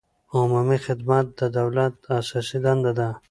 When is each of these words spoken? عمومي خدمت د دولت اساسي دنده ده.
عمومي 0.37 0.77
خدمت 0.85 1.25
د 1.39 1.41
دولت 1.57 1.95
اساسي 2.19 2.57
دنده 2.63 2.91
ده. 2.99 3.09